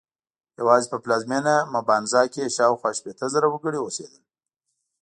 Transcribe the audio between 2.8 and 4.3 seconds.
شپېته زره وګړي اوسېدل.